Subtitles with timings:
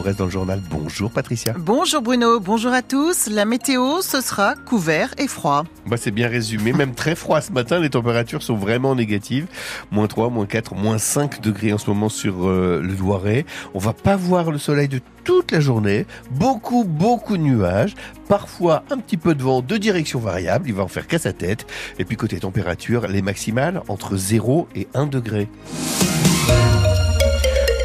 [0.00, 0.60] qu'on reste dans le journal.
[0.70, 1.54] Bonjour Patricia.
[1.58, 3.28] Bonjour Bruno, bonjour à tous.
[3.28, 5.64] La météo, ce sera couvert et froid.
[5.86, 9.46] Bah, c'est bien résumé, même très froid ce matin, les températures sont vraiment négatives.
[9.90, 13.44] Moins 3, moins 4, moins 5 degrés en ce moment sur euh, le Loiret.
[13.74, 16.06] On va pas voir le soleil de toute la journée.
[16.30, 17.94] Beaucoup, beaucoup de nuages.
[18.28, 20.68] Parfois un petit peu de vent de direction variable.
[20.68, 21.66] Il va en faire qu'à sa tête.
[21.98, 25.48] Et puis côté température, les maximales entre 0 et 1 degré.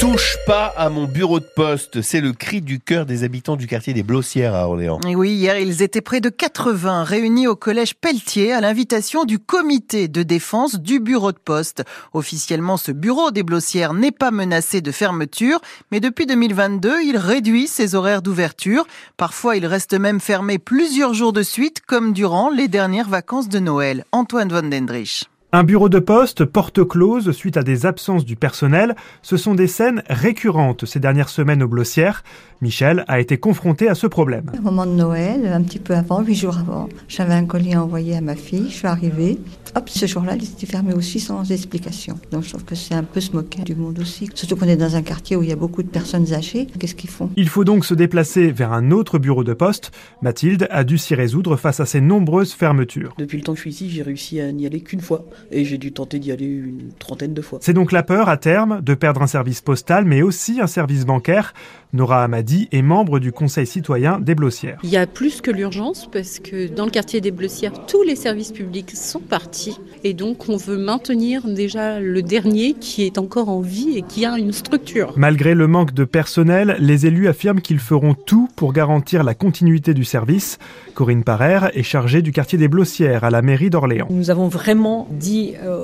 [0.00, 3.66] Touche pas à mon bureau de poste, c'est le cri du cœur des habitants du
[3.66, 4.98] quartier des Blossières à Orléans.
[5.06, 9.38] Et oui, hier, ils étaient près de 80 réunis au collège Pelletier à l'invitation du
[9.38, 11.84] comité de défense du bureau de poste.
[12.14, 15.60] Officiellement, ce bureau des Blossières n'est pas menacé de fermeture,
[15.92, 18.86] mais depuis 2022, il réduit ses horaires d'ouverture.
[19.18, 23.58] Parfois, il reste même fermé plusieurs jours de suite, comme durant les dernières vacances de
[23.58, 24.06] Noël.
[24.12, 25.29] Antoine Van Dendrich.
[25.52, 29.66] Un bureau de poste porte close suite à des absences du personnel, ce sont des
[29.66, 32.22] scènes récurrentes ces dernières semaines au Blossière.
[32.60, 34.52] Michel a été confronté à ce problème.
[34.56, 38.16] Au moment de Noël, un petit peu avant, huit jours avant, j'avais un colis envoyé
[38.16, 39.40] à ma fille, je suis arrivée.
[39.74, 42.16] Hop, ce jour-là, il était fermé aussi sans explication.
[42.30, 44.28] Donc je trouve que c'est un peu se moquer du monde aussi.
[44.34, 46.68] Surtout qu'on est dans un quartier où il y a beaucoup de personnes âgées.
[46.78, 47.28] Qu'est-ce qu'ils font?
[47.36, 49.90] Il faut donc se déplacer vers un autre bureau de poste.
[50.22, 53.14] Mathilde a dû s'y résoudre face à ces nombreuses fermetures.
[53.18, 55.24] Depuis le temps que je suis ici, j'ai réussi à n'y aller qu'une fois.
[55.50, 57.58] Et j'ai dû tenter d'y aller une trentaine de fois.
[57.62, 61.04] C'est donc la peur à terme de perdre un service postal, mais aussi un service
[61.04, 61.54] bancaire.
[61.92, 64.78] Nora Hamadi est membre du Conseil citoyen des Blossières.
[64.84, 68.14] Il y a plus que l'urgence parce que dans le quartier des Blossières, tous les
[68.14, 73.48] services publics sont partis et donc on veut maintenir déjà le dernier qui est encore
[73.48, 75.14] en vie et qui a une structure.
[75.16, 79.92] Malgré le manque de personnel, les élus affirment qu'ils feront tout pour garantir la continuité
[79.92, 80.58] du service.
[80.94, 84.06] Corinne Parère est chargée du quartier des Blossières à la mairie d'Orléans.
[84.10, 85.29] Nous avons vraiment dit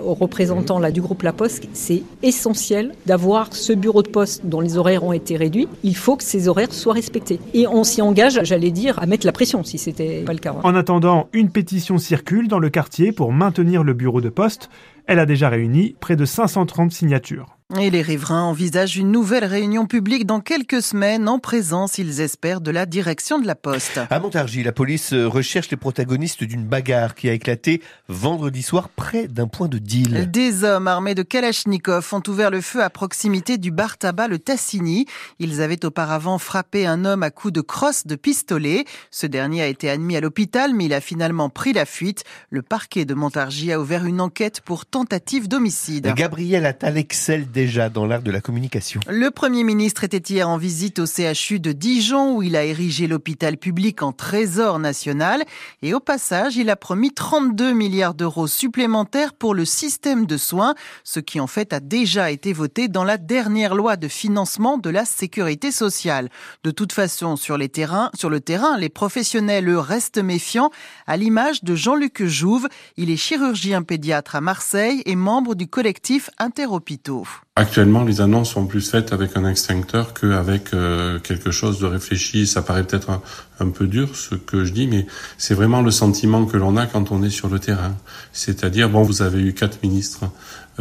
[0.04, 4.60] aux représentants là, du groupe La Poste c'est essentiel d'avoir ce bureau de poste dont
[4.60, 5.68] les horaires ont été réduits.
[5.82, 7.38] Il faut que ces horaires soient respectés.
[7.54, 10.54] Et on s'y engage, j'allais dire, à mettre la pression si c'était pas le cas.
[10.62, 14.70] En attendant, une pétition circule dans le quartier pour maintenir le bureau de poste.
[15.06, 17.55] Elle a déjà réuni près de 530 signatures.
[17.74, 22.60] Et les riverains envisagent une nouvelle réunion publique dans quelques semaines en présence, ils espèrent,
[22.60, 24.00] de la direction de la Poste.
[24.08, 29.26] À Montargis, la police recherche les protagonistes d'une bagarre qui a éclaté vendredi soir près
[29.26, 30.30] d'un point de deal.
[30.30, 34.38] Des hommes armés de Kalachnikov ont ouvert le feu à proximité du bar tabac Le
[34.38, 35.06] Tassini.
[35.40, 38.84] Ils avaient auparavant frappé un homme à coups de crosse de pistolet.
[39.10, 42.22] Ce dernier a été admis à l'hôpital, mais il a finalement pris la fuite.
[42.48, 46.14] Le parquet de Montargis a ouvert une enquête pour tentative d'homicide.
[46.14, 49.00] Gabriel Attal excelle déjà dans l'art de la communication.
[49.08, 53.06] Le Premier ministre était hier en visite au CHU de Dijon où il a érigé
[53.06, 55.42] l'hôpital public en trésor national
[55.80, 60.74] et au passage il a promis 32 milliards d'euros supplémentaires pour le système de soins,
[61.02, 64.90] ce qui en fait a déjà été voté dans la dernière loi de financement de
[64.90, 66.28] la sécurité sociale.
[66.62, 70.70] De toute façon, sur les terrains, sur le terrain, les professionnels eux restent méfiants
[71.06, 72.68] à l'image de Jean-Luc Jouve,
[72.98, 77.26] il est chirurgien pédiatre à Marseille et membre du collectif Interhôpitaux.
[77.58, 82.46] Actuellement, les annonces sont plus faites avec un extincteur qu'avec euh, quelque chose de réfléchi.
[82.46, 83.22] Ça paraît peut-être
[83.60, 85.06] un, peu dur ce que je dis, mais
[85.38, 87.96] c'est vraiment le sentiment que l'on a quand on est sur le terrain.
[88.34, 90.24] C'est-à-dire, bon, vous avez eu quatre ministres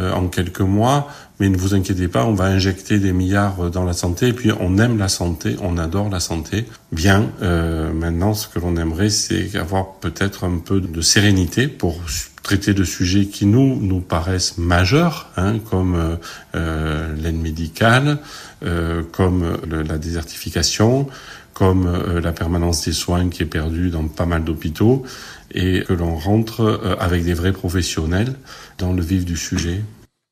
[0.00, 1.08] euh, en quelques mois,
[1.40, 4.28] mais ne vous inquiétez pas, on va injecter des milliards dans la santé.
[4.28, 6.66] Et puis, on aime la santé, on adore la santé.
[6.92, 12.02] Bien, euh, maintenant, ce que l'on aimerait, c'est avoir peut-être un peu de sérénité pour
[12.46, 16.16] traiter de sujets qui nous nous paraissent majeurs, hein, comme euh,
[16.54, 18.18] euh, l'aide médicale,
[18.64, 21.08] euh, comme la désertification,
[21.54, 21.90] comme
[22.22, 25.04] la permanence des soins qui est perdue dans pas mal d'hôpitaux,
[25.52, 28.34] et que l'on rentre avec des vrais professionnels
[28.78, 29.80] dans le vif du sujet.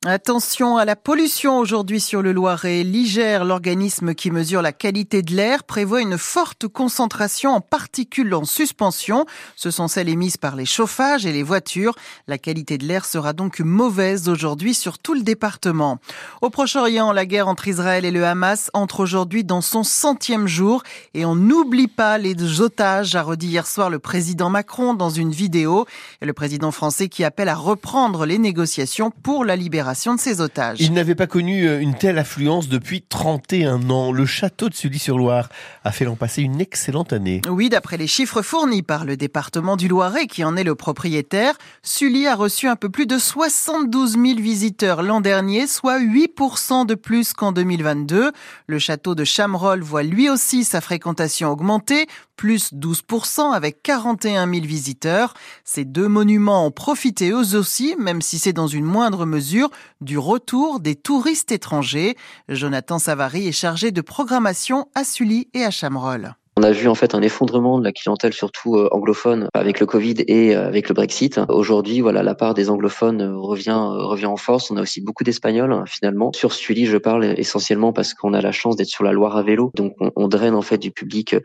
[0.07, 2.83] Attention à la pollution aujourd'hui sur le Loiret.
[2.83, 8.45] L'IGER, l'organisme qui mesure la qualité de l'air, prévoit une forte concentration en particules en
[8.45, 9.25] suspension.
[9.55, 11.95] Ce sont celles émises par les chauffages et les voitures.
[12.27, 15.97] La qualité de l'air sera donc mauvaise aujourd'hui sur tout le département.
[16.43, 20.83] Au Proche-Orient, la guerre entre Israël et le Hamas entre aujourd'hui dans son centième jour
[21.15, 25.31] et on n'oublie pas les otages, a redit hier soir le président Macron dans une
[25.31, 25.87] vidéo.
[26.21, 30.41] Et le président français qui appelle à reprendre les négociations pour la libération de ses
[30.41, 30.77] otages.
[30.81, 34.11] Il n'avait pas connu euh, une telle affluence depuis 31 ans.
[34.11, 35.49] Le château de Sully-sur-Loire
[35.83, 37.41] a fait l'an passé une excellente année.
[37.49, 41.55] Oui, d'après les chiffres fournis par le département du Loiret, qui en est le propriétaire,
[41.81, 46.95] Sully a reçu un peu plus de 72 000 visiteurs l'an dernier, soit 8% de
[46.95, 48.31] plus qu'en 2022.
[48.67, 54.65] Le château de Chamerolles voit lui aussi sa fréquentation augmenter, plus 12% avec 41 000
[54.65, 55.33] visiteurs.
[55.63, 59.69] Ces deux monuments ont profité eux aussi, même si c'est dans une moindre mesure,
[60.01, 62.15] du retour des touristes étrangers.
[62.49, 66.35] Jonathan Savary est chargé de programmation à Sully et à Chamerolles.
[66.57, 69.85] On a vu en fait un effondrement de la clientèle surtout euh, anglophone avec le
[69.85, 71.37] Covid et euh, avec le Brexit.
[71.49, 74.71] Aujourd'hui, voilà, la part des anglophones euh, revient revient en force.
[74.71, 76.31] On a aussi beaucoup d'espagnols hein, finalement.
[76.33, 79.43] Sur Sully, je parle essentiellement parce qu'on a la chance d'être sur la Loire à
[79.43, 81.35] vélo, donc on, on, draine en fait du public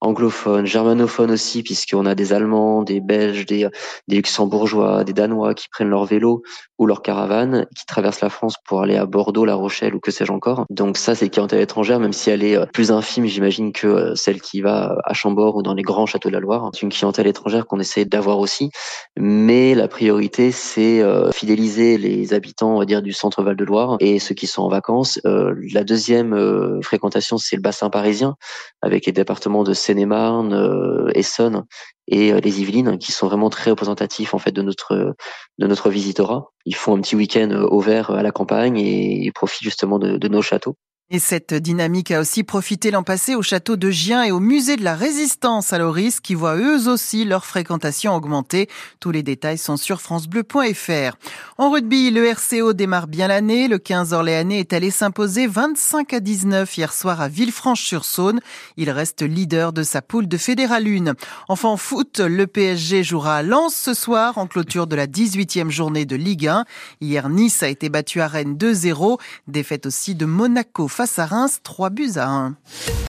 [0.00, 3.68] anglophone, germanophone aussi, puisqu'on a des Allemands, des Belges, des,
[4.08, 6.42] Luxembourgeois, des Danois qui prennent leur vélo
[6.78, 10.10] ou leur caravane, qui traversent la France pour aller à Bordeaux, La Rochelle ou que
[10.10, 10.64] sais-je encore.
[10.70, 14.60] Donc ça, c'est clientèle étrangère, même si elle est plus infime, j'imagine que celle qui
[14.60, 16.70] va à Chambord ou dans les grands châteaux de la Loire.
[16.74, 18.70] C'est une clientèle étrangère qu'on essaie d'avoir aussi,
[19.18, 23.64] mais la priorité, c'est euh, fidéliser les habitants, on va dire, du centre Val de
[23.64, 25.20] Loire et ceux qui sont en vacances.
[25.26, 28.36] Euh, la deuxième euh, fréquentation, c'est le bassin parisien,
[28.82, 31.64] avec les départements de Seine-et-Marne, euh, Essonne
[32.06, 35.16] et euh, les Yvelines, qui sont vraiment très représentatifs en fait de notre
[35.58, 36.52] de notre visitorat.
[36.64, 40.42] Ils font un petit week-end au vert à la campagne et profitent justement de nos
[40.42, 40.76] châteaux.
[41.12, 44.76] Et cette dynamique a aussi profité l'an passé au château de Gien et au musée
[44.76, 48.68] de la Résistance à Loris qui voient eux aussi leur fréquentation augmenter.
[49.00, 51.16] Tous les détails sont sur francebleu.fr.
[51.58, 53.66] En rugby, le RCO démarre bien l'année.
[53.66, 58.38] Le 15 Orléanais est allé s'imposer 25 à 19 hier soir à Villefranche-sur-Saône.
[58.76, 61.14] Il reste leader de sa poule de Fédéral 1.
[61.48, 65.70] Enfin en foot, le PSG jouera à Lens ce soir en clôture de la 18e
[65.70, 66.64] journée de Ligue 1.
[67.00, 69.18] Hier, Nice a été battu à Rennes 2-0.
[69.48, 72.56] Défaite aussi de Monaco face à Reims, 3 buts à 1.